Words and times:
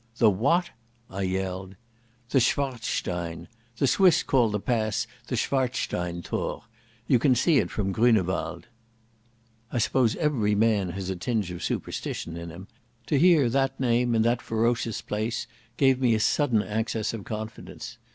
"The 0.17 0.31
what?" 0.31 0.71
I 1.11 1.21
yelled. 1.21 1.75
"The 2.31 2.39
Schwarzstein. 2.39 3.47
The 3.77 3.85
Swiss 3.85 4.23
call 4.23 4.49
the 4.49 4.59
pass 4.59 5.05
the 5.27 5.35
Schwarzsteinthor. 5.35 6.63
You 7.05 7.19
can 7.19 7.35
see 7.35 7.59
it 7.59 7.69
from 7.69 7.93
Grünewald." 7.93 8.63
I 9.71 9.77
suppose 9.77 10.15
every 10.15 10.55
man 10.55 10.89
has 10.93 11.11
a 11.11 11.15
tinge 11.15 11.51
of 11.51 11.61
superstition 11.63 12.35
in 12.35 12.49
him. 12.49 12.67
To 13.05 13.19
hear 13.19 13.47
that 13.51 13.79
name 13.79 14.15
in 14.15 14.23
that 14.23 14.41
ferocious 14.41 15.03
place 15.03 15.45
gave 15.77 16.01
me 16.01 16.15
a 16.15 16.19
sudden 16.19 16.63
access 16.63 17.13
of 17.13 17.23
confidence. 17.23 17.99